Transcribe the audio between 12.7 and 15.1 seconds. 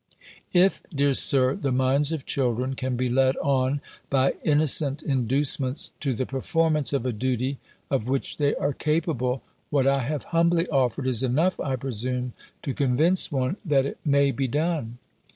convince one, that it may be done.